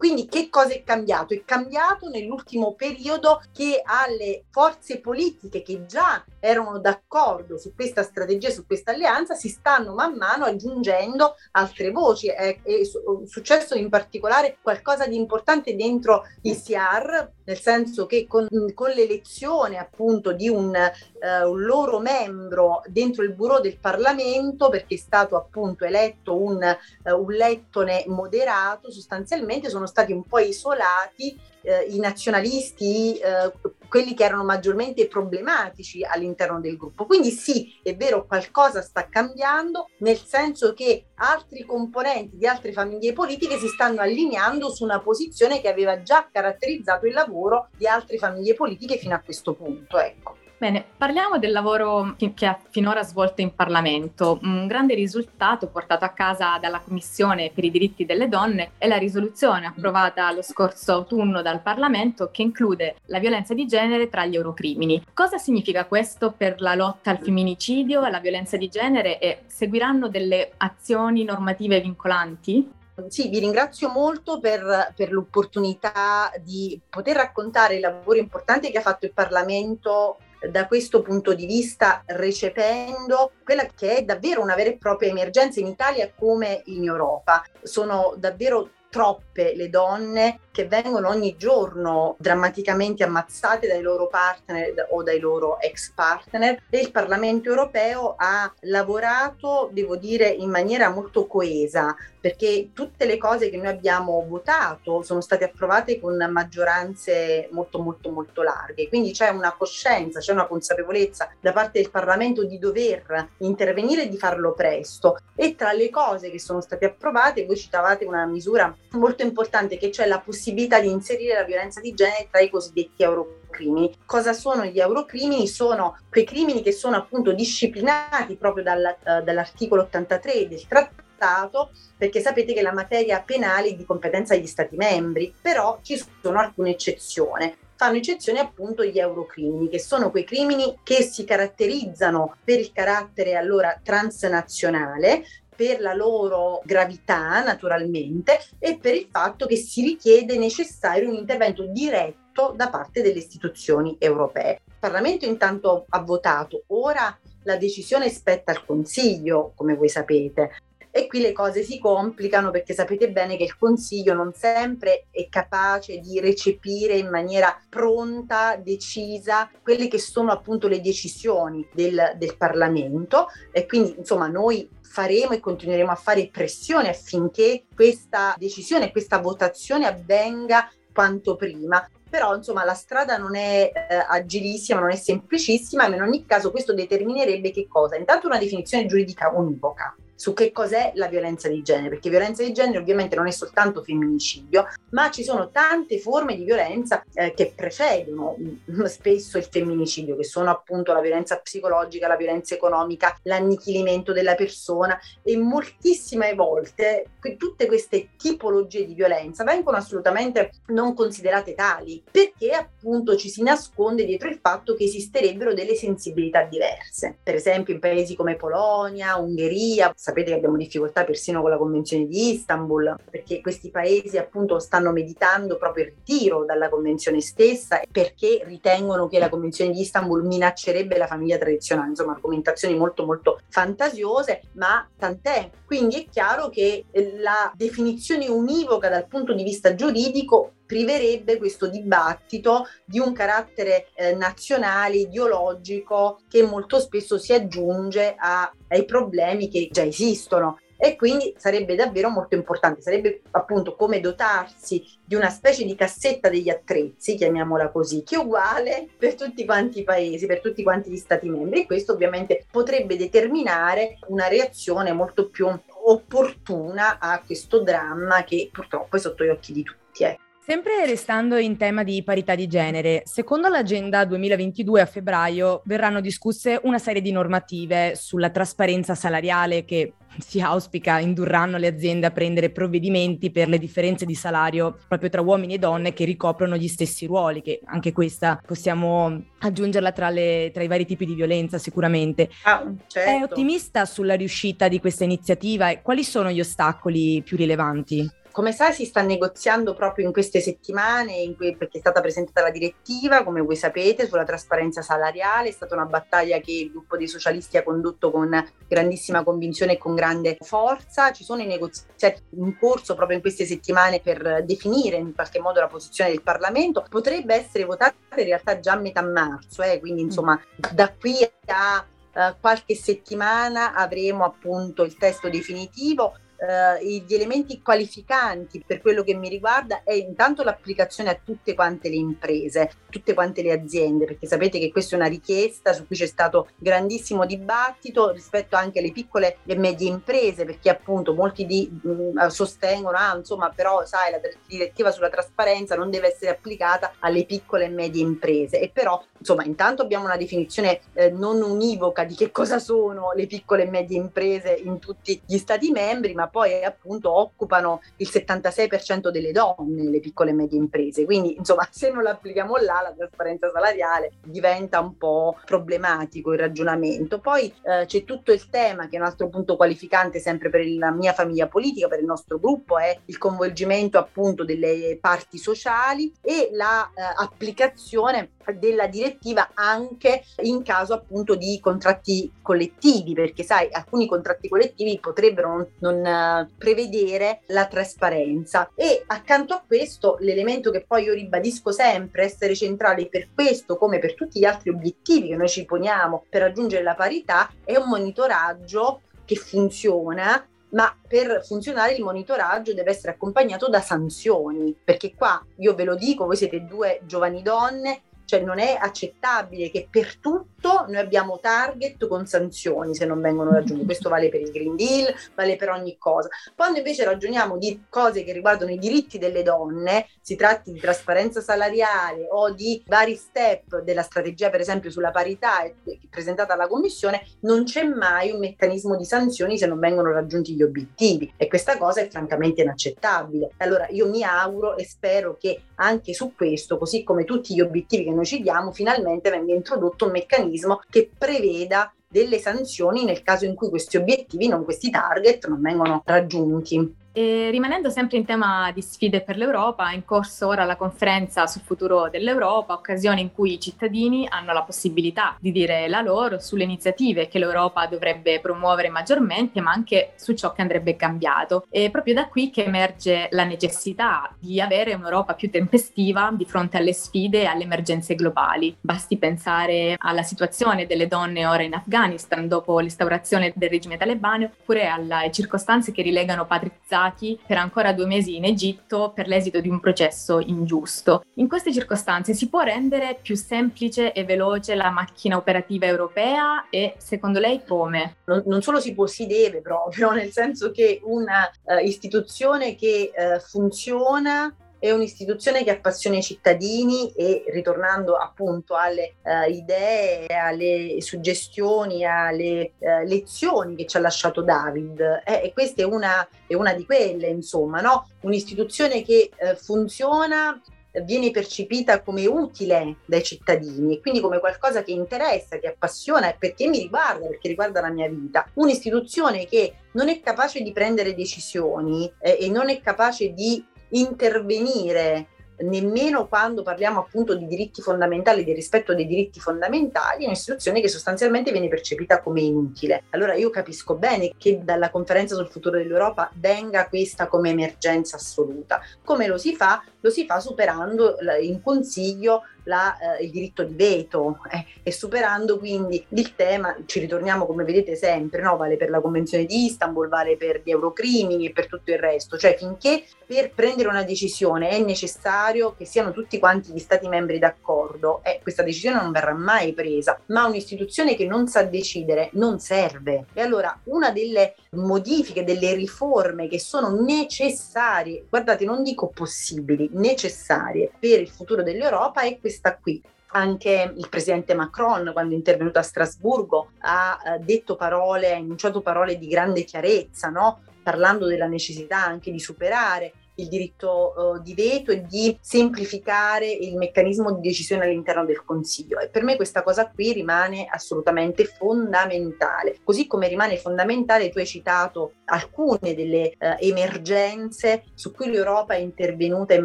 Quindi 0.02 0.26
che 0.26 0.48
cosa 0.50 0.72
è 0.72 0.82
cambiato? 0.82 1.32
È 1.32 1.44
cambiato 1.44 2.08
nell'ultimo 2.08 2.74
periodo 2.74 3.40
che 3.52 3.80
alle 3.84 4.46
forze 4.50 4.98
politiche 4.98 5.62
che 5.62 5.86
già 5.86 6.24
erano 6.40 6.80
d'accordo 6.80 7.56
su 7.56 7.72
questa 7.72 8.02
strategia, 8.02 8.50
su 8.50 8.66
questa 8.66 8.90
alleanza, 8.90 9.34
si 9.34 9.48
stanno 9.48 9.94
man 9.94 10.16
mano 10.16 10.44
aggiungendo 10.44 11.36
altre 11.52 11.92
voci. 11.92 12.26
È, 12.26 12.60
è 12.60 12.80
successo 13.26 13.76
in 13.76 13.88
particolare 13.90 14.58
qualcosa 14.60 15.06
di 15.06 15.14
importante 15.14 15.76
dentro 15.76 16.24
i 16.40 16.52
SIAR, 16.52 17.30
nel 17.44 17.58
senso 17.60 18.06
che 18.06 18.26
con, 18.26 18.48
con 18.74 18.90
l'elezione 18.90 19.76
appunto 19.78 20.32
di 20.32 20.48
un, 20.48 20.74
uh, 20.74 21.48
un, 21.48 21.60
loro 21.62 22.00
membro 22.00 22.82
dentro 22.86 23.22
il 23.22 23.34
bureau 23.34 23.60
del 23.60 23.78
Parlamento, 23.78 24.68
perché 24.68 24.96
è 24.96 24.98
stato 24.98 25.36
appunto 25.36 25.84
eletto 25.84 26.36
un, 26.36 26.58
uh, 27.04 27.22
un 27.22 27.32
lettone 27.32 28.02
moderato, 28.08 28.90
sostanzialmente 28.90 29.70
sono 29.70 29.86
stati 29.92 30.12
un 30.12 30.24
po' 30.24 30.38
isolati 30.38 31.38
eh, 31.62 31.86
i 31.90 31.98
nazionalisti, 31.98 33.16
eh, 33.18 33.52
quelli 33.88 34.14
che 34.14 34.24
erano 34.24 34.44
maggiormente 34.44 35.06
problematici 35.06 36.04
all'interno 36.04 36.60
del 36.60 36.76
gruppo. 36.76 37.06
Quindi 37.06 37.30
sì, 37.30 37.78
è 37.82 37.94
vero, 37.96 38.26
qualcosa 38.26 38.82
sta 38.82 39.08
cambiando, 39.08 39.88
nel 39.98 40.18
senso 40.18 40.72
che 40.74 41.06
altri 41.16 41.64
componenti 41.64 42.36
di 42.36 42.46
altre 42.46 42.72
famiglie 42.72 43.12
politiche 43.12 43.58
si 43.58 43.68
stanno 43.68 44.00
allineando 44.00 44.70
su 44.70 44.84
una 44.84 45.00
posizione 45.00 45.60
che 45.60 45.68
aveva 45.68 46.02
già 46.02 46.28
caratterizzato 46.30 47.06
il 47.06 47.12
lavoro 47.12 47.68
di 47.76 47.86
altre 47.86 48.18
famiglie 48.18 48.54
politiche 48.54 48.96
fino 48.96 49.14
a 49.14 49.20
questo 49.20 49.54
punto. 49.54 49.98
Ecco. 49.98 50.41
Bene, 50.62 50.84
parliamo 50.96 51.40
del 51.40 51.50
lavoro 51.50 52.14
che, 52.16 52.34
che, 52.34 52.46
ha 52.46 52.56
finora 52.70 53.02
svolto 53.02 53.40
in 53.40 53.52
Parlamento. 53.52 54.38
Un 54.42 54.68
grande 54.68 54.94
risultato 54.94 55.66
portato 55.66 56.04
a 56.04 56.10
casa 56.10 56.56
dalla 56.60 56.78
Commissione 56.78 57.50
per 57.52 57.64
i 57.64 57.70
diritti 57.72 58.06
delle 58.06 58.28
donne 58.28 58.70
è 58.78 58.86
la 58.86 58.96
risoluzione 58.96 59.66
approvata 59.66 60.30
lo 60.30 60.40
scorso 60.40 60.92
autunno 60.92 61.42
dal 61.42 61.62
Parlamento 61.62 62.30
che 62.30 62.42
include 62.42 62.94
la 63.06 63.18
violenza 63.18 63.54
di 63.54 63.66
genere 63.66 64.08
tra 64.08 64.24
gli 64.24 64.36
eurocrimini. 64.36 65.04
Cosa 65.12 65.36
significa 65.36 65.84
questo 65.86 66.30
per 66.30 66.60
la 66.60 66.76
lotta 66.76 67.10
al 67.10 67.18
femminicidio, 67.18 68.00
alla 68.00 68.20
violenza 68.20 68.56
di 68.56 68.68
genere 68.68 69.18
e 69.18 69.42
seguiranno 69.46 70.06
delle 70.06 70.52
azioni 70.58 71.24
normative 71.24 71.80
vincolanti? 71.80 72.70
Sì, 73.08 73.30
vi 73.30 73.40
ringrazio 73.40 73.88
molto 73.88 74.38
per, 74.38 74.92
per, 74.94 75.10
l'opportunità 75.10 76.30
di 76.40 76.80
poter 76.88 77.16
raccontare 77.16 77.74
il 77.74 77.80
lavoro 77.80 78.18
importante 78.18 78.70
che 78.70 78.78
ha 78.78 78.82
fatto 78.82 79.06
il 79.06 79.12
Parlamento 79.12 80.18
da 80.50 80.66
questo 80.66 81.02
punto 81.02 81.34
di 81.34 81.46
vista 81.46 82.02
recependo 82.06 83.32
quella 83.44 83.66
che 83.66 83.96
è 83.96 84.02
davvero 84.02 84.42
una 84.42 84.54
vera 84.54 84.70
e 84.70 84.76
propria 84.76 85.10
emergenza 85.10 85.60
in 85.60 85.66
Italia 85.66 86.10
come 86.14 86.62
in 86.66 86.84
Europa. 86.84 87.44
Sono 87.62 88.14
davvero 88.16 88.70
troppe 88.92 89.54
le 89.56 89.70
donne 89.70 90.40
che 90.50 90.66
vengono 90.66 91.08
ogni 91.08 91.34
giorno 91.38 92.14
drammaticamente 92.18 93.02
ammazzate 93.02 93.66
dai 93.66 93.80
loro 93.80 94.06
partner 94.06 94.86
o 94.90 95.02
dai 95.02 95.18
loro 95.18 95.58
ex 95.58 95.92
partner. 95.94 96.64
E 96.68 96.78
il 96.78 96.90
Parlamento 96.90 97.48
europeo 97.48 98.14
ha 98.18 98.52
lavorato, 98.60 99.70
devo 99.72 99.96
dire, 99.96 100.28
in 100.28 100.50
maniera 100.50 100.90
molto 100.90 101.26
coesa 101.26 101.96
perché 102.22 102.70
tutte 102.72 103.04
le 103.04 103.16
cose 103.16 103.50
che 103.50 103.56
noi 103.56 103.66
abbiamo 103.66 104.24
votato 104.28 105.02
sono 105.02 105.20
state 105.20 105.44
approvate 105.44 105.98
con 105.98 106.16
maggioranze 106.30 107.48
molto 107.50 107.80
molto 107.80 108.10
molto 108.10 108.42
larghe, 108.42 108.88
quindi 108.88 109.10
c'è 109.10 109.30
una 109.30 109.52
coscienza, 109.58 110.20
c'è 110.20 110.32
una 110.32 110.46
consapevolezza 110.46 111.28
da 111.40 111.52
parte 111.52 111.80
del 111.80 111.90
Parlamento 111.90 112.44
di 112.44 112.60
dover 112.60 113.30
intervenire 113.38 114.04
e 114.04 114.08
di 114.08 114.18
farlo 114.18 114.52
presto. 114.52 115.18
E 115.34 115.56
tra 115.56 115.72
le 115.72 115.90
cose 115.90 116.30
che 116.30 116.38
sono 116.38 116.60
state 116.60 116.84
approvate 116.84 117.44
voi 117.44 117.56
citavate 117.56 118.04
una 118.04 118.24
misura 118.24 118.72
molto 118.92 119.22
importante 119.22 119.76
che 119.76 119.90
c'è 119.90 120.06
la 120.06 120.20
possibilità 120.20 120.80
di 120.80 120.90
inserire 120.90 121.34
la 121.34 121.44
violenza 121.44 121.80
di 121.80 121.94
genere 121.94 122.28
tra 122.30 122.40
i 122.40 122.50
cosiddetti 122.50 123.02
eurocrimini. 123.02 123.98
Cosa 124.04 124.32
sono 124.32 124.64
gli 124.64 124.80
eurocrimini? 124.80 125.46
Sono 125.46 125.98
quei 126.08 126.24
crimini 126.24 126.62
che 126.62 126.72
sono 126.72 126.96
appunto 126.96 127.32
disciplinati 127.32 128.36
proprio 128.36 128.64
dal, 128.64 128.96
uh, 129.04 129.22
dall'articolo 129.22 129.82
83 129.82 130.48
del 130.48 130.66
trattato 130.66 131.70
perché 131.96 132.20
sapete 132.20 132.52
che 132.52 132.62
la 132.62 132.72
materia 132.72 133.20
penale 133.20 133.68
è 133.68 133.74
di 133.74 133.84
competenza 133.84 134.34
degli 134.34 134.46
Stati 134.46 134.76
membri, 134.76 135.32
però 135.40 135.78
ci 135.82 136.02
sono 136.20 136.38
alcune 136.38 136.70
eccezioni 136.70 137.54
fanno 137.82 137.96
eccezione 137.96 138.38
appunto 138.38 138.84
gli 138.84 139.00
eurocrimini, 139.00 139.68
che 139.68 139.80
sono 139.80 140.12
quei 140.12 140.22
crimini 140.22 140.78
che 140.84 141.02
si 141.02 141.24
caratterizzano 141.24 142.36
per 142.44 142.60
il 142.60 142.70
carattere 142.72 143.34
allora 143.34 143.76
transnazionale, 143.82 145.24
per 145.62 145.80
la 145.80 145.94
loro 145.94 146.60
gravità 146.64 147.40
naturalmente 147.44 148.40
e 148.58 148.78
per 148.78 148.96
il 148.96 149.06
fatto 149.08 149.46
che 149.46 149.54
si 149.54 149.82
richiede 149.82 150.36
necessario 150.36 151.08
un 151.08 151.14
intervento 151.14 151.66
diretto 151.66 152.52
da 152.56 152.68
parte 152.68 153.00
delle 153.00 153.20
istituzioni 153.20 153.94
europee. 154.00 154.62
Il 154.64 154.74
Parlamento 154.80 155.24
intanto 155.24 155.86
ha 155.88 156.00
votato, 156.00 156.64
ora 156.68 157.16
la 157.44 157.56
decisione 157.56 158.08
spetta 158.08 158.50
al 158.50 158.64
Consiglio, 158.64 159.52
come 159.54 159.76
voi 159.76 159.88
sapete. 159.88 160.50
E 160.94 161.06
qui 161.06 161.20
le 161.20 161.32
cose 161.32 161.62
si 161.62 161.78
complicano 161.78 162.50
perché 162.50 162.74
sapete 162.74 163.10
bene 163.10 163.38
che 163.38 163.44
il 163.44 163.56
Consiglio 163.56 164.12
non 164.12 164.34
sempre 164.34 165.06
è 165.10 165.26
capace 165.30 165.96
di 165.96 166.20
recepire 166.20 166.98
in 166.98 167.08
maniera 167.08 167.58
pronta, 167.66 168.56
decisa, 168.56 169.50
quelle 169.62 169.88
che 169.88 169.98
sono 169.98 170.32
appunto 170.32 170.68
le 170.68 170.82
decisioni 170.82 171.66
del, 171.72 172.12
del 172.18 172.36
Parlamento. 172.36 173.28
E 173.50 173.64
quindi 173.64 173.94
insomma 173.96 174.26
noi 174.26 174.68
faremo 174.82 175.32
e 175.32 175.40
continueremo 175.40 175.90
a 175.90 175.94
fare 175.94 176.28
pressione 176.30 176.90
affinché 176.90 177.64
questa 177.74 178.34
decisione, 178.36 178.90
questa 178.90 179.18
votazione 179.18 179.86
avvenga 179.86 180.70
quanto 180.92 181.36
prima 181.36 181.88
però 182.12 182.36
insomma 182.36 182.62
la 182.62 182.74
strada 182.74 183.16
non 183.16 183.34
è 183.34 183.72
eh, 183.72 184.04
agilissima, 184.06 184.80
non 184.80 184.90
è 184.90 184.96
semplicissima, 184.96 185.88
ma 185.88 185.94
in 185.94 186.02
ogni 186.02 186.26
caso 186.26 186.50
questo 186.50 186.74
determinerebbe 186.74 187.50
che 187.52 187.66
cosa? 187.66 187.96
Intanto 187.96 188.26
una 188.26 188.36
definizione 188.36 188.84
giuridica 188.84 189.30
univoca, 189.34 189.96
su 190.22 190.34
che 190.34 190.52
cos'è 190.52 190.92
la 190.94 191.08
violenza 191.08 191.48
di 191.48 191.62
genere, 191.62 191.88
perché 191.88 192.08
violenza 192.08 192.44
di 192.44 192.52
genere 192.52 192.78
ovviamente 192.78 193.16
non 193.16 193.26
è 193.26 193.32
soltanto 193.32 193.82
femminicidio, 193.82 194.68
ma 194.90 195.10
ci 195.10 195.24
sono 195.24 195.50
tante 195.50 195.98
forme 195.98 196.36
di 196.36 196.44
violenza 196.44 197.02
eh, 197.12 197.34
che 197.34 197.52
precedono 197.56 198.36
mm, 198.38 198.84
spesso 198.86 199.36
il 199.36 199.48
femminicidio, 199.50 200.14
che 200.14 200.22
sono 200.22 200.48
appunto 200.48 200.92
la 200.92 201.00
violenza 201.00 201.38
psicologica, 201.38 202.06
la 202.06 202.14
violenza 202.14 202.54
economica, 202.54 203.18
l'annichilimento 203.24 204.12
della 204.12 204.36
persona 204.36 204.96
e 205.24 205.36
moltissime 205.36 206.34
volte 206.34 207.06
tutte 207.36 207.66
queste 207.66 208.10
tipologie 208.16 208.86
di 208.86 208.94
violenza 208.94 209.42
vengono 209.42 209.76
assolutamente 209.76 210.50
non 210.66 210.94
considerate 210.94 211.54
tali, 211.56 212.00
perché 212.08 212.50
appunto 212.50 213.16
ci 213.16 213.28
si 213.28 213.42
nasconde 213.42 214.04
dietro 214.04 214.28
il 214.28 214.38
fatto 214.40 214.76
che 214.76 214.84
esisterebbero 214.84 215.52
delle 215.52 215.74
sensibilità 215.74 216.44
diverse. 216.44 217.18
Per 217.20 217.34
esempio 217.34 217.74
in 217.74 217.80
paesi 217.80 218.14
come 218.14 218.36
Polonia, 218.36 219.16
Ungheria, 219.16 219.92
sapete 220.12 220.30
che 220.30 220.36
abbiamo 220.36 220.56
difficoltà 220.56 221.04
persino 221.04 221.40
con 221.40 221.50
la 221.50 221.56
Convenzione 221.56 222.06
di 222.06 222.32
Istanbul, 222.32 222.96
perché 223.10 223.40
questi 223.40 223.70
paesi 223.70 224.18
appunto 224.18 224.58
stanno 224.58 224.92
meditando 224.92 225.56
proprio 225.56 225.84
il 225.84 225.92
ritiro 225.96 226.44
dalla 226.44 226.68
Convenzione 226.68 227.20
stessa 227.20 227.80
perché 227.90 228.42
ritengono 228.44 229.08
che 229.08 229.18
la 229.18 229.30
Convenzione 229.30 229.72
di 229.72 229.80
Istanbul 229.80 230.24
minaccerebbe 230.24 230.98
la 230.98 231.06
famiglia 231.06 231.38
tradizionale, 231.38 231.88
insomma 231.88 232.12
argomentazioni 232.12 232.76
molto 232.76 233.04
molto 233.04 233.40
fantasiose, 233.48 234.42
ma 234.52 234.86
tant'è. 234.96 235.50
Quindi 235.64 236.02
è 236.02 236.06
chiaro 236.10 236.50
che 236.50 236.84
la 237.18 237.50
definizione 237.56 238.28
univoca 238.28 238.88
dal 238.88 239.06
punto 239.06 239.32
di 239.32 239.42
vista 239.42 239.74
giuridico 239.74 240.52
priverebbe 240.72 241.36
questo 241.36 241.66
dibattito 241.66 242.66
di 242.86 242.98
un 242.98 243.12
carattere 243.12 243.88
eh, 243.92 244.14
nazionale, 244.14 244.96
ideologico, 244.96 246.20
che 246.30 246.42
molto 246.44 246.80
spesso 246.80 247.18
si 247.18 247.34
aggiunge 247.34 248.14
a, 248.16 248.50
ai 248.68 248.86
problemi 248.86 249.50
che 249.50 249.68
già 249.70 249.84
esistono 249.84 250.60
e 250.78 250.96
quindi 250.96 251.34
sarebbe 251.36 251.74
davvero 251.74 252.08
molto 252.08 252.36
importante, 252.36 252.80
sarebbe 252.80 253.20
appunto 253.32 253.76
come 253.76 254.00
dotarsi 254.00 254.82
di 255.04 255.14
una 255.14 255.28
specie 255.28 255.66
di 255.66 255.74
cassetta 255.74 256.30
degli 256.30 256.48
attrezzi, 256.48 257.16
chiamiamola 257.16 257.68
così, 257.68 258.02
che 258.02 258.16
è 258.16 258.18
uguale 258.18 258.88
per 258.96 259.14
tutti 259.14 259.44
quanti 259.44 259.80
i 259.80 259.84
paesi, 259.84 260.24
per 260.24 260.40
tutti 260.40 260.62
quanti 260.62 260.90
gli 260.90 260.96
stati 260.96 261.28
membri 261.28 261.60
e 261.60 261.66
questo 261.66 261.92
ovviamente 261.92 262.46
potrebbe 262.50 262.96
determinare 262.96 263.98
una 264.06 264.26
reazione 264.26 264.94
molto 264.94 265.28
più 265.28 265.46
opportuna 265.84 266.98
a 266.98 267.20
questo 267.20 267.60
dramma 267.60 268.24
che 268.24 268.48
purtroppo 268.50 268.96
è 268.96 268.98
sotto 268.98 269.22
gli 269.22 269.28
occhi 269.28 269.52
di 269.52 269.62
tutti. 269.62 270.04
Eh. 270.04 270.18
Sempre 270.44 270.84
restando 270.86 271.36
in 271.36 271.56
tema 271.56 271.84
di 271.84 272.02
parità 272.02 272.34
di 272.34 272.48
genere, 272.48 273.02
secondo 273.04 273.46
l'agenda 273.46 274.04
2022 274.04 274.80
a 274.80 274.86
febbraio 274.86 275.62
verranno 275.66 276.00
discusse 276.00 276.58
una 276.64 276.80
serie 276.80 277.00
di 277.00 277.12
normative 277.12 277.94
sulla 277.94 278.28
trasparenza 278.28 278.96
salariale 278.96 279.64
che 279.64 279.92
si 280.18 280.40
auspica 280.40 280.98
indurranno 280.98 281.58
le 281.58 281.68
aziende 281.68 282.06
a 282.06 282.10
prendere 282.10 282.50
provvedimenti 282.50 283.30
per 283.30 283.48
le 283.48 283.56
differenze 283.56 284.04
di 284.04 284.16
salario 284.16 284.78
proprio 284.88 285.10
tra 285.10 285.20
uomini 285.20 285.54
e 285.54 285.58
donne 285.58 285.92
che 285.92 286.04
ricoprono 286.04 286.56
gli 286.56 286.66
stessi 286.66 287.06
ruoli, 287.06 287.40
che 287.40 287.60
anche 287.66 287.92
questa 287.92 288.42
possiamo 288.44 289.22
aggiungerla 289.38 289.92
tra, 289.92 290.10
le, 290.10 290.50
tra 290.52 290.64
i 290.64 290.68
vari 290.68 290.86
tipi 290.86 291.06
di 291.06 291.14
violenza 291.14 291.58
sicuramente. 291.58 292.28
Ah, 292.42 292.68
certo. 292.88 293.10
È 293.10 293.22
ottimista 293.22 293.84
sulla 293.84 294.14
riuscita 294.14 294.66
di 294.66 294.80
questa 294.80 295.04
iniziativa 295.04 295.70
e 295.70 295.82
quali 295.82 296.02
sono 296.02 296.32
gli 296.32 296.40
ostacoli 296.40 297.22
più 297.22 297.36
rilevanti? 297.36 298.20
Come 298.32 298.52
sai 298.52 298.72
si 298.72 298.84
sta 298.84 299.02
negoziando 299.02 299.74
proprio 299.74 300.06
in 300.06 300.12
queste 300.12 300.40
settimane 300.40 301.12
in 301.12 301.36
cui, 301.36 301.54
perché 301.54 301.76
è 301.76 301.80
stata 301.80 302.00
presentata 302.00 302.42
la 302.42 302.50
direttiva, 302.50 303.22
come 303.22 303.40
voi 303.40 303.56
sapete, 303.56 304.08
sulla 304.08 304.24
trasparenza 304.24 304.82
salariale, 304.82 305.50
è 305.50 305.52
stata 305.52 305.74
una 305.74 305.84
battaglia 305.84 306.38
che 306.38 306.52
il 306.52 306.70
gruppo 306.70 306.96
dei 306.96 307.06
socialisti 307.06 307.56
ha 307.56 307.62
condotto 307.62 308.10
con 308.10 308.30
grandissima 308.66 309.22
convinzione 309.22 309.72
e 309.72 309.78
con 309.78 309.94
grande 309.94 310.38
forza. 310.40 311.12
Ci 311.12 311.22
sono 311.22 311.42
i 311.42 311.46
negoziati 311.46 312.22
in 312.30 312.56
corso 312.58 312.94
proprio 312.94 313.16
in 313.16 313.22
queste 313.22 313.44
settimane 313.44 314.00
per 314.00 314.42
definire 314.44 314.96
in 314.96 315.14
qualche 315.14 315.38
modo 315.38 315.60
la 315.60 315.68
posizione 315.68 316.10
del 316.10 316.22
Parlamento. 316.22 316.84
Potrebbe 316.88 317.34
essere 317.34 317.64
votata 317.64 317.94
in 318.16 318.24
realtà 318.24 318.58
già 318.58 318.72
a 318.72 318.76
metà 318.76 319.02
marzo, 319.02 319.62
eh, 319.62 319.78
quindi 319.78 320.00
insomma 320.02 320.40
da 320.72 320.92
qui 320.92 321.16
a 321.46 321.86
Uh, 322.14 322.34
qualche 322.42 322.74
settimana 322.74 323.72
avremo 323.72 324.26
appunto 324.26 324.84
il 324.84 324.98
testo 324.98 325.30
definitivo 325.30 326.18
eh, 326.42 326.84
gli 326.84 327.14
elementi 327.14 327.62
qualificanti 327.62 328.64
per 328.66 328.80
quello 328.80 329.04
che 329.04 329.14
mi 329.14 329.28
riguarda 329.28 329.82
è 329.84 329.92
intanto 329.92 330.42
l'applicazione 330.42 331.10
a 331.10 331.18
tutte 331.22 331.54
quante 331.54 331.88
le 331.88 331.94
imprese, 331.94 332.70
tutte 332.90 333.14
quante 333.14 333.42
le 333.42 333.52
aziende, 333.52 334.06
perché 334.06 334.26
sapete 334.26 334.58
che 334.58 334.72
questa 334.72 334.96
è 334.96 334.98
una 334.98 335.08
richiesta 335.08 335.72
su 335.72 335.86
cui 335.86 335.94
c'è 335.94 336.06
stato 336.06 336.48
grandissimo 336.58 337.24
dibattito 337.26 338.10
rispetto 338.10 338.56
anche 338.56 338.80
alle 338.80 338.90
piccole 338.90 339.38
e 339.46 339.56
medie 339.56 339.88
imprese, 339.88 340.44
perché 340.44 340.68
appunto 340.68 341.14
molti 341.14 341.46
di, 341.46 341.70
mh, 341.70 341.90
mm, 341.90 342.26
sostengono, 342.26 342.96
ah 342.96 343.16
insomma 343.16 343.50
però 343.50 343.84
sai 343.84 344.10
la 344.10 344.20
direttiva 344.46 344.90
sulla 344.90 345.10
trasparenza 345.10 345.76
non 345.76 345.90
deve 345.90 346.08
essere 346.08 346.32
applicata 346.32 346.94
alle 346.98 347.24
piccole 347.24 347.66
e 347.66 347.68
medie 347.68 348.02
imprese 348.02 348.58
e 348.58 348.68
però 348.68 349.00
insomma 349.22 349.44
intanto 349.44 349.82
abbiamo 349.82 350.04
una 350.04 350.16
definizione 350.16 350.80
eh, 350.94 351.10
non 351.10 351.40
univoca 351.40 352.02
di 352.04 352.14
che 352.14 352.32
cosa 352.32 352.58
sono 352.58 353.12
le 353.14 353.26
piccole 353.26 353.62
e 353.62 353.70
medie 353.70 353.96
imprese 353.96 354.52
in 354.52 354.80
tutti 354.80 355.20
gli 355.24 355.38
stati 355.38 355.70
membri, 355.70 356.12
ma 356.12 356.28
poi 356.28 356.64
appunto 356.64 357.12
occupano 357.12 357.80
il 357.96 358.08
76% 358.10 359.08
delle 359.08 359.30
donne 359.32 359.82
nelle 359.82 360.00
piccole 360.00 360.30
e 360.30 360.34
medie 360.34 360.58
imprese. 360.58 361.04
Quindi, 361.04 361.36
insomma, 361.36 361.66
se 361.70 361.90
non 361.90 362.02
l'applichiamo 362.02 362.56
là, 362.56 362.80
la 362.82 362.94
trasparenza 362.96 363.50
salariale 363.50 364.12
diventa 364.24 364.80
un 364.80 364.96
po' 364.98 365.36
problematico 365.44 366.32
il 366.32 366.40
ragionamento. 366.40 367.20
Poi 367.20 367.52
eh, 367.62 367.84
c'è 367.86 368.04
tutto 368.04 368.32
il 368.32 368.48
tema 368.50 368.88
che 368.88 368.96
è 368.96 368.98
un 369.00 369.06
altro 369.06 369.28
punto 369.28 369.56
qualificante 369.56 370.18
sempre 370.18 370.50
per 370.50 370.66
la 370.66 370.90
mia 370.90 371.12
famiglia 371.12 371.46
politica, 371.46 371.86
per 371.86 372.00
il 372.00 372.06
nostro 372.06 372.38
gruppo, 372.38 372.78
è 372.78 372.98
il 373.04 373.18
coinvolgimento 373.18 373.98
appunto 373.98 374.44
delle 374.44 374.98
parti 375.00 375.38
sociali 375.38 376.12
e 376.20 376.50
l'applicazione 376.52 378.30
la, 378.44 378.52
eh, 378.52 378.54
della 378.56 378.86
direttiva 378.86 379.11
anche 379.54 380.22
in 380.42 380.62
caso 380.62 380.94
appunto 380.94 381.34
di 381.34 381.58
contratti 381.60 382.32
collettivi, 382.42 383.14
perché 383.14 383.42
sai, 383.42 383.68
alcuni 383.70 384.06
contratti 384.06 384.48
collettivi 384.48 384.98
potrebbero 385.00 385.68
non, 385.78 386.00
non 386.00 386.50
prevedere 386.56 387.40
la 387.46 387.66
trasparenza. 387.66 388.70
E 388.74 389.04
accanto 389.06 389.54
a 389.54 389.62
questo 389.66 390.16
l'elemento 390.20 390.70
che 390.70 390.84
poi 390.86 391.04
io 391.04 391.14
ribadisco 391.14 391.72
sempre 391.72 392.24
essere 392.24 392.54
centrale 392.54 393.06
per 393.06 393.28
questo 393.34 393.76
come 393.76 393.98
per 393.98 394.14
tutti 394.14 394.38
gli 394.38 394.44
altri 394.44 394.70
obiettivi 394.70 395.28
che 395.28 395.36
noi 395.36 395.48
ci 395.48 395.64
poniamo 395.64 396.26
per 396.28 396.42
raggiungere 396.42 396.82
la 396.82 396.94
parità 396.94 397.50
è 397.64 397.76
un 397.76 397.88
monitoraggio 397.88 399.02
che 399.24 399.36
funziona 399.36 400.46
ma 400.72 400.94
per 401.06 401.44
funzionare 401.44 401.94
il 401.94 402.02
monitoraggio 402.02 402.74
deve 402.74 402.90
essere 402.90 403.12
accompagnato 403.12 403.68
da 403.68 403.80
sanzioni, 403.80 404.74
perché 404.82 405.14
qua 405.14 405.44
io 405.58 405.74
ve 405.74 405.84
lo 405.84 405.94
dico, 405.94 406.24
voi 406.24 406.36
siete 406.36 406.64
due 406.64 407.00
giovani 407.04 407.42
donne, 407.42 408.02
cioè 408.32 408.40
non 408.40 408.58
è 408.58 408.78
accettabile 408.80 409.68
che 409.68 409.86
per 409.90 410.16
tutto 410.16 410.86
noi 410.88 410.96
abbiamo 410.96 411.38
target 411.38 412.08
con 412.08 412.24
sanzioni 412.24 412.94
se 412.94 413.04
non 413.04 413.20
vengono 413.20 413.50
raggiunti. 413.50 413.84
Questo 413.84 414.08
vale 414.08 414.30
per 414.30 414.40
il 414.40 414.50
Green 414.50 414.74
Deal, 414.74 415.12
vale 415.34 415.56
per 415.56 415.68
ogni 415.68 415.98
cosa. 415.98 416.28
Quando 416.56 416.78
invece 416.78 417.04
ragioniamo 417.04 417.58
di 417.58 417.84
cose 417.90 418.24
che 418.24 418.32
riguardano 418.32 418.70
i 418.70 418.78
diritti 418.78 419.18
delle 419.18 419.42
donne, 419.42 420.06
si 420.22 420.34
tratti 420.34 420.72
di 420.72 420.80
trasparenza 420.80 421.42
salariale 421.42 422.26
o 422.30 422.50
di 422.52 422.82
vari 422.86 423.16
step 423.16 423.80
della 423.80 424.02
strategia, 424.02 424.48
per 424.48 424.60
esempio 424.60 424.90
sulla 424.90 425.10
parità 425.10 425.70
presentata 426.08 426.54
alla 426.54 426.68
Commissione, 426.68 427.26
non 427.40 427.64
c'è 427.64 427.82
mai 427.82 428.30
un 428.30 428.38
meccanismo 428.38 428.96
di 428.96 429.04
sanzioni 429.04 429.58
se 429.58 429.66
non 429.66 429.78
vengono 429.78 430.10
raggiunti 430.10 430.54
gli 430.54 430.62
obiettivi 430.62 431.34
e 431.36 431.48
questa 431.48 431.76
cosa 431.76 432.00
è 432.00 432.08
francamente 432.08 432.62
inaccettabile. 432.62 433.50
Allora 433.58 433.88
io 433.90 434.08
mi 434.08 434.22
auguro 434.22 434.78
e 434.78 434.86
spero 434.86 435.36
che 435.38 435.64
anche 435.74 436.14
su 436.14 436.32
questo, 436.34 436.78
così 436.78 437.02
come 437.02 437.24
tutti 437.24 437.54
gli 437.54 437.60
obiettivi 437.60 438.04
che 438.04 438.10
noi 438.10 438.21
ci 438.24 438.40
diamo, 438.40 438.72
finalmente 438.72 439.30
venga 439.30 439.54
introdotto 439.54 440.06
un 440.06 440.12
meccanismo 440.12 440.80
che 440.88 441.10
preveda 441.16 441.92
delle 442.06 442.38
sanzioni 442.38 443.04
nel 443.04 443.22
caso 443.22 443.46
in 443.46 443.54
cui 443.54 443.70
questi 443.70 443.96
obiettivi, 443.96 444.48
non 444.48 444.64
questi 444.64 444.90
target, 444.90 445.46
non 445.46 445.60
vengono 445.60 446.02
raggiunti. 446.04 447.00
E 447.14 447.50
rimanendo 447.50 447.90
sempre 447.90 448.16
in 448.16 448.24
tema 448.24 448.70
di 448.72 448.80
sfide 448.80 449.20
per 449.20 449.36
l'Europa, 449.36 449.90
è 449.90 449.94
in 449.94 450.04
corso 450.04 450.46
ora 450.46 450.64
la 450.64 450.76
conferenza 450.76 451.46
sul 451.46 451.60
futuro 451.60 452.08
dell'Europa, 452.08 452.72
occasione 452.72 453.20
in 453.20 453.32
cui 453.32 453.52
i 453.52 453.60
cittadini 453.60 454.26
hanno 454.30 454.54
la 454.54 454.62
possibilità 454.62 455.36
di 455.38 455.52
dire 455.52 455.88
la 455.88 456.00
loro 456.00 456.40
sulle 456.40 456.64
iniziative 456.64 457.28
che 457.28 457.38
l'Europa 457.38 457.86
dovrebbe 457.86 458.40
promuovere 458.40 458.88
maggiormente, 458.88 459.60
ma 459.60 459.72
anche 459.72 460.12
su 460.16 460.32
ciò 460.32 460.52
che 460.52 460.62
andrebbe 460.62 460.96
cambiato. 460.96 461.66
È 461.68 461.90
proprio 461.90 462.14
da 462.14 462.28
qui 462.28 462.48
che 462.48 462.64
emerge 462.64 463.28
la 463.32 463.44
necessità 463.44 464.34
di 464.38 464.58
avere 464.58 464.94
un'Europa 464.94 465.34
più 465.34 465.50
tempestiva 465.50 466.30
di 466.32 466.46
fronte 466.46 466.78
alle 466.78 466.94
sfide 466.94 467.42
e 467.42 467.46
alle 467.46 467.64
emergenze 467.64 468.14
globali. 468.14 468.74
Basti 468.80 469.18
pensare 469.18 469.96
alla 469.98 470.22
situazione 470.22 470.86
delle 470.86 471.08
donne 471.08 471.44
ora 471.44 471.62
in 471.62 471.74
Afghanistan 471.74 472.48
dopo 472.48 472.78
l'instaurazione 472.78 473.52
del 473.54 473.68
regime 473.68 473.98
talebano, 473.98 474.44
oppure 474.44 474.86
alle 474.86 475.30
circostanze 475.30 475.92
che 475.92 476.00
rilegano 476.00 476.46
Patrick 476.46 476.78
arrestati 477.02 477.38
per 477.44 477.56
ancora 477.56 477.92
due 477.92 478.06
mesi 478.06 478.36
in 478.36 478.44
Egitto 478.44 479.12
per 479.14 479.26
l'esito 479.26 479.60
di 479.60 479.68
un 479.68 479.80
processo 479.80 480.40
ingiusto. 480.40 481.24
In 481.34 481.48
queste 481.48 481.72
circostanze 481.72 482.34
si 482.34 482.48
può 482.48 482.60
rendere 482.60 483.18
più 483.20 483.34
semplice 483.34 484.12
e 484.12 484.24
veloce 484.24 484.74
la 484.74 484.90
macchina 484.90 485.36
operativa 485.36 485.86
europea 485.86 486.68
e 486.70 486.94
secondo 486.98 487.38
lei 487.38 487.62
come? 487.66 488.16
Non, 488.24 488.42
non 488.46 488.62
solo 488.62 488.80
si 488.80 488.94
può, 488.94 489.06
si 489.06 489.26
deve 489.26 489.60
proprio, 489.60 490.12
nel 490.12 490.30
senso 490.30 490.70
che 490.70 491.00
una 491.04 491.50
uh, 491.64 491.84
istituzione 491.84 492.74
che 492.74 493.10
uh, 493.14 493.40
funziona 493.40 494.54
è 494.82 494.90
un'istituzione 494.90 495.62
che 495.62 495.70
appassiona 495.70 496.16
i 496.16 496.24
cittadini 496.24 497.12
e 497.12 497.44
ritornando 497.50 498.16
appunto 498.16 498.74
alle 498.74 499.14
uh, 499.22 499.48
idee, 499.48 500.26
alle 500.26 500.96
suggestioni, 500.98 502.04
alle 502.04 502.72
uh, 502.78 503.06
lezioni 503.06 503.76
che 503.76 503.86
ci 503.86 503.96
ha 503.96 504.00
lasciato 504.00 504.42
David, 504.42 505.22
eh, 505.24 505.42
e 505.44 505.52
questa 505.52 505.82
è 505.82 505.84
una, 505.84 506.28
è 506.48 506.54
una, 506.54 506.74
di 506.74 506.84
quelle, 506.84 507.28
insomma, 507.28 507.80
no? 507.80 508.08
un'istituzione 508.22 509.02
che 509.02 509.30
uh, 509.38 509.54
funziona 509.54 510.60
viene 511.04 511.30
percepita 511.30 512.02
come 512.02 512.26
utile 512.26 512.96
dai 513.06 513.22
cittadini 513.22 513.94
e 513.94 514.00
quindi 514.00 514.20
come 514.20 514.40
qualcosa 514.40 514.82
che 514.82 514.90
interessa, 514.90 515.58
che 515.58 515.68
appassiona 515.68 516.34
perché 516.36 516.66
mi 516.66 516.80
riguarda, 516.80 517.28
perché 517.28 517.48
riguarda 517.48 517.80
la 517.80 517.90
mia 517.90 518.08
vita. 518.08 518.50
Un'istituzione 518.54 519.46
che 519.46 519.74
non 519.92 520.08
è 520.08 520.20
capace 520.20 520.60
di 520.60 520.72
prendere 520.72 521.14
decisioni 521.14 522.12
eh, 522.18 522.36
e 522.40 522.50
non 522.50 522.68
è 522.68 522.80
capace 522.80 523.32
di 523.32 523.64
intervenire 523.92 525.28
nemmeno 525.62 526.26
quando 526.26 526.62
parliamo 526.62 527.00
appunto 527.00 527.34
di 527.36 527.46
diritti 527.46 527.82
fondamentali, 527.82 528.42
di 528.42 528.52
rispetto 528.52 528.94
dei 528.94 529.06
diritti 529.06 529.38
fondamentali, 529.38 530.24
è 530.24 530.26
un'istituzione 530.26 530.80
che 530.80 530.88
sostanzialmente 530.88 531.52
viene 531.52 531.68
percepita 531.68 532.20
come 532.20 532.40
inutile. 532.40 533.04
Allora 533.10 533.34
io 533.34 533.50
capisco 533.50 533.94
bene 533.94 534.32
che 534.36 534.60
dalla 534.64 534.90
conferenza 534.90 535.36
sul 535.36 535.48
futuro 535.48 535.78
dell'Europa 535.78 536.30
venga 536.34 536.88
questa 536.88 537.28
come 537.28 537.50
emergenza 537.50 538.16
assoluta. 538.16 538.80
Come 539.04 539.26
lo 539.26 539.38
si 539.38 539.54
fa? 539.54 539.84
Lo 540.00 540.10
si 540.10 540.26
fa 540.26 540.40
superando 540.40 541.16
in 541.40 541.62
consiglio 541.62 542.42
la, 542.64 542.96
eh, 543.18 543.24
il 543.24 543.30
diritto 543.30 543.62
di 543.62 543.74
veto 543.74 544.38
eh, 544.50 544.64
e 544.82 544.92
superando 544.92 545.58
quindi 545.58 546.04
il 546.10 546.34
tema, 546.34 546.76
ci 546.86 547.00
ritorniamo 547.00 547.46
come 547.46 547.64
vedete 547.64 547.96
sempre, 547.96 548.42
no? 548.42 548.56
vale 548.56 548.76
per 548.76 548.90
la 548.90 549.00
Convenzione 549.00 549.44
di 549.44 549.64
Istanbul, 549.64 550.08
vale 550.08 550.36
per 550.36 550.62
gli 550.64 550.70
eurocrimini 550.70 551.46
e 551.46 551.52
per 551.52 551.66
tutto 551.66 551.90
il 551.90 551.98
resto, 551.98 552.36
cioè 552.36 552.56
finché 552.56 553.04
per 553.26 553.52
prendere 553.54 553.88
una 553.88 554.02
decisione 554.02 554.68
è 554.68 554.78
necessario 554.78 555.74
che 555.76 555.86
siano 555.86 556.12
tutti 556.12 556.38
quanti 556.38 556.72
gli 556.72 556.78
Stati 556.78 557.08
membri 557.08 557.38
d'accordo, 557.38 558.20
eh, 558.24 558.40
questa 558.42 558.62
decisione 558.62 559.00
non 559.00 559.12
verrà 559.12 559.32
mai 559.32 559.72
presa, 559.72 560.20
ma 560.26 560.46
un'istituzione 560.46 561.14
che 561.14 561.26
non 561.26 561.46
sa 561.46 561.62
decidere 561.62 562.30
non 562.32 562.58
serve. 562.58 563.26
E 563.32 563.40
allora 563.40 563.78
una 563.84 564.10
delle 564.10 564.54
modifiche, 564.70 565.44
delle 565.44 565.74
riforme 565.74 566.48
che 566.48 566.58
sono 566.58 567.00
necessarie, 567.00 568.26
guardate 568.28 568.64
non 568.64 568.82
dico 568.82 569.08
possibili, 569.08 569.88
necessarie 569.92 570.90
per 570.98 571.20
il 571.20 571.28
futuro 571.28 571.62
dell'Europa 571.62 572.22
è 572.22 572.38
questa 572.38 572.51
qui. 572.80 573.02
Anche 573.34 573.92
il 573.96 574.08
presidente 574.10 574.54
Macron, 574.54 575.10
quando 575.12 575.32
è 575.32 575.36
intervenuto 575.36 575.78
a 575.78 575.82
Strasburgo, 575.82 576.72
ha 576.80 577.18
eh, 577.24 577.38
detto 577.38 577.76
parole, 577.76 578.32
ha 578.32 578.36
enunciato 578.36 578.82
parole 578.82 579.16
di 579.16 579.26
grande 579.26 579.64
chiarezza, 579.64 580.28
no? 580.28 580.60
parlando 580.82 581.26
della 581.26 581.46
necessità 581.46 582.04
anche 582.04 582.30
di 582.30 582.40
superare 582.40 583.12
il 583.36 583.48
diritto 583.48 584.12
uh, 584.14 584.42
di 584.42 584.54
veto 584.54 584.90
e 584.90 585.06
di 585.06 585.36
semplificare 585.40 586.50
il 586.50 586.76
meccanismo 586.76 587.32
di 587.32 587.40
decisione 587.40 587.84
all'interno 587.84 588.24
del 588.26 588.44
Consiglio. 588.44 588.98
E 588.98 589.08
per 589.08 589.22
me 589.22 589.36
questa 589.36 589.62
cosa 589.62 589.88
qui 589.88 590.12
rimane 590.12 590.66
assolutamente 590.70 591.44
fondamentale. 591.44 592.76
Così 592.84 593.06
come 593.06 593.28
rimane 593.28 593.56
fondamentale, 593.56 594.28
tu 594.28 594.38
hai 594.38 594.46
citato 594.46 595.14
alcune 595.26 595.94
delle 595.94 596.34
uh, 596.38 596.56
emergenze 596.58 597.84
su 597.94 598.12
cui 598.12 598.30
l'Europa 598.30 598.74
è 598.74 598.78
intervenuta 598.78 599.54
in 599.54 599.64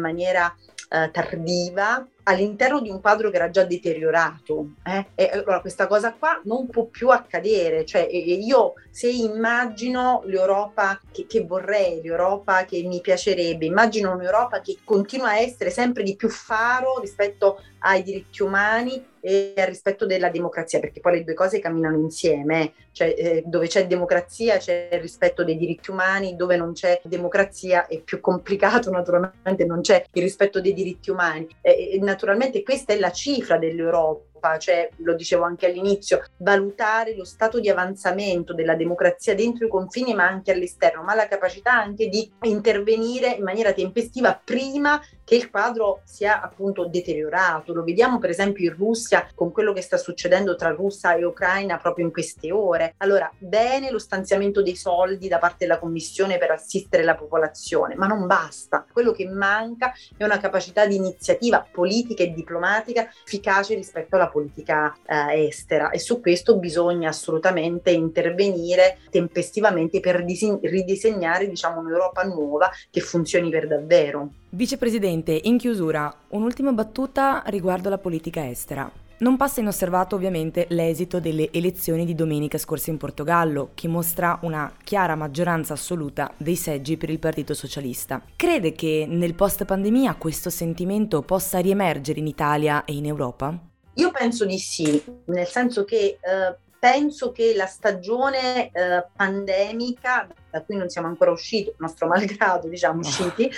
maniera 0.00 0.46
uh, 0.46 1.10
tardiva 1.10 2.06
all'interno 2.28 2.80
di 2.80 2.90
un 2.90 3.00
quadro 3.00 3.30
che 3.30 3.36
era 3.36 3.50
già 3.50 3.64
deteriorato. 3.64 4.74
Eh? 4.84 5.06
E 5.14 5.30
allora 5.32 5.60
questa 5.60 5.86
cosa 5.86 6.12
qua 6.12 6.40
non 6.44 6.68
può 6.68 6.84
più 6.84 7.08
accadere. 7.08 7.84
Cioè, 7.84 8.06
io 8.10 8.74
se 8.90 9.08
immagino 9.08 10.22
l'Europa 10.26 11.00
che, 11.10 11.26
che, 11.26 11.44
vorrei, 11.44 12.00
l'Europa 12.02 12.64
che 12.64 12.82
mi 12.82 13.00
piacerebbe, 13.00 13.64
immagino 13.64 14.12
un'Europa 14.12 14.60
che 14.60 14.78
continua 14.84 15.30
a 15.30 15.38
essere 15.38 15.70
sempre 15.70 16.02
di 16.02 16.16
più 16.16 16.28
faro 16.28 17.00
rispetto 17.00 17.60
ai 17.80 18.02
diritti 18.02 18.42
umani 18.42 19.04
e 19.20 19.54
al 19.56 19.66
rispetto 19.66 20.06
della 20.06 20.30
democrazia, 20.30 20.80
perché 20.80 21.00
poi 21.00 21.18
le 21.18 21.24
due 21.24 21.34
cose 21.34 21.58
camminano 21.58 21.98
insieme, 21.98 22.72
cioè 22.92 23.14
eh, 23.16 23.42
dove 23.44 23.66
c'è 23.66 23.86
democrazia 23.86 24.56
c'è 24.58 24.88
il 24.92 25.00
rispetto 25.00 25.44
dei 25.44 25.56
diritti 25.56 25.90
umani, 25.90 26.36
dove 26.36 26.56
non 26.56 26.72
c'è 26.72 27.00
democrazia 27.04 27.86
è 27.86 28.00
più 28.00 28.20
complicato, 28.20 28.90
naturalmente 28.90 29.64
non 29.64 29.80
c'è 29.80 30.04
il 30.12 30.22
rispetto 30.22 30.60
dei 30.60 30.72
diritti 30.72 31.10
umani. 31.10 31.46
Eh, 31.60 31.98
naturalmente 32.18 32.64
questa 32.64 32.92
è 32.92 32.98
la 32.98 33.12
cifra 33.12 33.58
dell'Europa 33.58 34.27
cioè 34.58 34.88
lo 34.96 35.14
dicevo 35.14 35.44
anche 35.44 35.66
all'inizio, 35.66 36.22
valutare 36.38 37.14
lo 37.14 37.24
stato 37.24 37.60
di 37.60 37.68
avanzamento 37.68 38.54
della 38.54 38.74
democrazia 38.74 39.34
dentro 39.34 39.66
i 39.66 39.70
confini 39.70 40.14
ma 40.14 40.26
anche 40.26 40.52
all'esterno, 40.52 41.02
ma 41.02 41.14
la 41.14 41.28
capacità 41.28 41.72
anche 41.72 42.08
di 42.08 42.30
intervenire 42.42 43.28
in 43.28 43.42
maniera 43.42 43.72
tempestiva 43.72 44.40
prima 44.42 45.00
che 45.28 45.34
il 45.34 45.50
quadro 45.50 46.00
sia 46.04 46.40
appunto 46.40 46.86
deteriorato. 46.86 47.74
Lo 47.74 47.84
vediamo 47.84 48.18
per 48.18 48.30
esempio 48.30 48.70
in 48.70 48.74
Russia 48.74 49.28
con 49.34 49.52
quello 49.52 49.74
che 49.74 49.82
sta 49.82 49.98
succedendo 49.98 50.56
tra 50.56 50.70
Russia 50.70 51.14
e 51.14 51.24
Ucraina 51.24 51.76
proprio 51.76 52.06
in 52.06 52.12
queste 52.12 52.50
ore. 52.50 52.94
Allora, 52.96 53.30
bene 53.36 53.90
lo 53.90 53.98
stanziamento 53.98 54.62
dei 54.62 54.74
soldi 54.74 55.28
da 55.28 55.38
parte 55.38 55.66
della 55.66 55.78
Commissione 55.78 56.38
per 56.38 56.52
assistere 56.52 57.04
la 57.04 57.14
popolazione, 57.14 57.94
ma 57.94 58.06
non 58.06 58.26
basta. 58.26 58.86
Quello 58.90 59.12
che 59.12 59.26
manca 59.26 59.92
è 60.16 60.24
una 60.24 60.38
capacità 60.38 60.86
di 60.86 60.96
iniziativa 60.96 61.66
politica 61.70 62.22
e 62.22 62.32
diplomatica 62.32 63.08
efficace 63.24 63.74
rispetto 63.74 64.16
alla 64.16 64.27
politica 64.28 64.96
eh, 65.06 65.46
estera 65.46 65.90
e 65.90 65.98
su 65.98 66.20
questo 66.20 66.58
bisogna 66.58 67.08
assolutamente 67.08 67.90
intervenire 67.90 68.98
tempestivamente 69.10 70.00
per 70.00 70.24
dise- 70.24 70.58
ridisegnare 70.62 71.48
diciamo, 71.48 71.80
un'Europa 71.80 72.22
nuova 72.22 72.70
che 72.90 73.00
funzioni 73.00 73.50
per 73.50 73.66
davvero. 73.66 74.30
Vicepresidente, 74.50 75.38
in 75.44 75.58
chiusura, 75.58 76.12
un'ultima 76.28 76.72
battuta 76.72 77.42
riguardo 77.46 77.88
la 77.88 77.98
politica 77.98 78.48
estera. 78.48 78.90
Non 79.20 79.36
passa 79.36 79.60
inosservato 79.60 80.14
ovviamente 80.14 80.66
l'esito 80.68 81.18
delle 81.18 81.50
elezioni 81.50 82.04
di 82.04 82.14
domenica 82.14 82.56
scorsa 82.56 82.90
in 82.90 82.98
Portogallo, 82.98 83.70
che 83.74 83.88
mostra 83.88 84.38
una 84.42 84.72
chiara 84.84 85.16
maggioranza 85.16 85.72
assoluta 85.72 86.32
dei 86.36 86.54
seggi 86.54 86.96
per 86.96 87.10
il 87.10 87.18
Partito 87.18 87.52
Socialista. 87.52 88.22
Crede 88.36 88.74
che 88.74 89.06
nel 89.08 89.34
post 89.34 89.64
pandemia 89.64 90.14
questo 90.14 90.50
sentimento 90.50 91.22
possa 91.22 91.58
riemergere 91.58 92.20
in 92.20 92.28
Italia 92.28 92.84
e 92.84 92.92
in 92.92 93.06
Europa? 93.06 93.58
Io 93.98 94.10
penso 94.12 94.44
di 94.44 94.58
sì, 94.58 95.02
nel 95.26 95.46
senso 95.46 95.84
che 95.84 96.18
eh, 96.20 96.56
penso 96.78 97.32
che 97.32 97.54
la 97.56 97.66
stagione 97.66 98.70
eh, 98.70 99.04
pandemica, 99.14 100.28
da 100.50 100.62
cui 100.62 100.76
non 100.76 100.88
siamo 100.88 101.08
ancora 101.08 101.32
usciti, 101.32 101.72
nostro 101.78 102.06
malgrado, 102.08 102.68
diciamo, 102.68 103.00
usciti, 103.00 103.50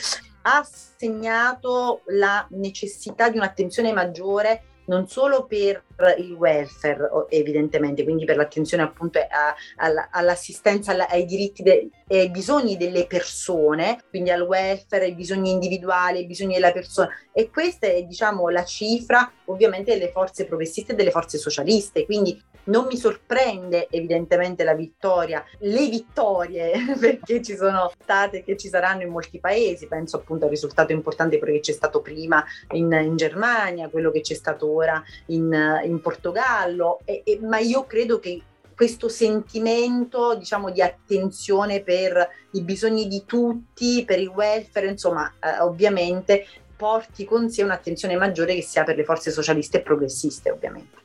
ha 0.42 0.66
segnato 0.96 2.02
la 2.06 2.46
necessità 2.50 3.28
di 3.28 3.36
un'attenzione 3.36 3.92
maggiore 3.92 4.62
non 4.90 5.06
solo 5.06 5.46
per 5.46 5.84
il 6.18 6.32
welfare, 6.32 7.08
evidentemente, 7.28 8.02
quindi 8.02 8.24
per 8.24 8.36
l'attenzione 8.36 8.82
appunto 8.82 9.20
a, 9.20 9.54
a, 9.76 10.08
all'assistenza 10.10 11.08
ai 11.08 11.24
diritti 11.26 11.62
e 11.62 11.90
ai 12.08 12.30
bisogni 12.30 12.76
delle 12.76 13.06
persone, 13.06 14.02
quindi 14.10 14.30
al 14.30 14.42
welfare, 14.42 15.04
ai 15.04 15.14
bisogni 15.14 15.52
individuali, 15.52 16.18
ai 16.18 16.26
bisogni 16.26 16.54
della 16.54 16.72
persona. 16.72 17.08
E 17.32 17.50
questa 17.50 17.86
è, 17.86 18.02
diciamo, 18.02 18.48
la 18.48 18.64
cifra 18.64 19.30
ovviamente 19.44 19.92
delle 19.92 20.10
forze 20.10 20.44
progressiste 20.44 20.92
e 20.92 20.96
delle 20.96 21.12
forze 21.12 21.38
socialiste. 21.38 22.04
Quindi 22.04 22.42
non 22.64 22.86
mi 22.86 22.96
sorprende 22.96 23.88
evidentemente 23.90 24.64
la 24.64 24.74
vittoria, 24.74 25.44
le 25.58 25.88
vittorie 25.88 26.94
perché 26.98 27.42
ci 27.42 27.56
sono 27.56 27.92
state 28.00 28.38
e 28.38 28.44
che 28.44 28.56
ci 28.56 28.68
saranno 28.68 29.02
in 29.02 29.10
molti 29.10 29.38
paesi, 29.38 29.86
penso 29.86 30.16
appunto 30.16 30.44
al 30.44 30.50
risultato 30.50 30.92
importante 30.92 31.38
che 31.38 31.60
c'è 31.60 31.72
stato 31.72 32.00
prima 32.00 32.44
in, 32.72 32.92
in 32.92 33.16
Germania, 33.16 33.88
quello 33.88 34.10
che 34.10 34.20
c'è 34.20 34.34
stato 34.34 34.70
ora 34.70 35.02
in, 35.26 35.80
in 35.84 36.00
Portogallo, 36.00 37.00
e, 37.04 37.22
e, 37.24 37.38
ma 37.42 37.58
io 37.58 37.84
credo 37.84 38.18
che 38.18 38.42
questo 38.74 39.08
sentimento 39.10 40.34
diciamo 40.34 40.70
di 40.70 40.80
attenzione 40.80 41.82
per 41.82 42.26
i 42.52 42.62
bisogni 42.62 43.08
di 43.08 43.24
tutti, 43.26 44.04
per 44.06 44.18
il 44.18 44.28
welfare, 44.28 44.88
insomma 44.88 45.34
eh, 45.38 45.60
ovviamente 45.60 46.46
porti 46.76 47.26
con 47.26 47.50
sé 47.50 47.62
un'attenzione 47.62 48.16
maggiore 48.16 48.54
che 48.54 48.62
sia 48.62 48.84
per 48.84 48.96
le 48.96 49.04
forze 49.04 49.30
socialiste 49.30 49.78
e 49.78 49.82
progressiste 49.82 50.50
ovviamente. 50.50 50.99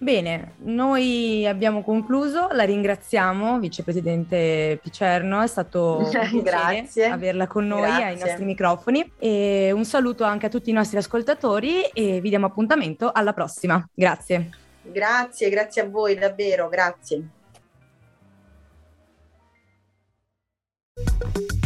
Bene, 0.00 0.52
noi 0.58 1.44
abbiamo 1.44 1.82
concluso, 1.82 2.48
la 2.52 2.62
ringraziamo, 2.62 3.58
vicepresidente 3.58 4.78
Picerno, 4.80 5.42
è 5.42 5.48
stato 5.48 5.98
un 6.06 6.42
piacere 6.42 7.06
averla 7.06 7.48
con 7.48 7.66
noi 7.66 7.80
Grazie. 7.80 8.04
ai 8.04 8.16
nostri 8.16 8.44
microfoni 8.44 9.12
e 9.18 9.72
un 9.72 9.84
saluto 9.84 10.22
anche 10.22 10.46
a 10.46 10.48
tutti 10.48 10.70
i 10.70 10.72
nostri 10.72 10.98
ascoltatori 10.98 11.82
e 11.92 12.20
vi 12.20 12.28
diamo 12.28 12.46
appuntamento 12.46 13.10
alla 13.12 13.32
prossima. 13.32 13.84
Grazie. 13.92 14.50
Grazie, 14.82 15.50
grazie 15.50 15.82
a 15.82 15.88
voi 15.88 16.14
davvero, 16.14 16.68
grazie. 16.68 17.28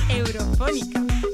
Eurofonica. 0.08 1.31